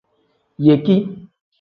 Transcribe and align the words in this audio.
Yeki. 0.65 0.95